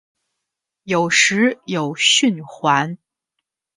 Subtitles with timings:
[0.81, 2.97] 有时有蕈环。